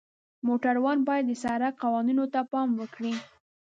[0.47, 3.13] موټروان باید د سړک قوانینو ته پام وکړي.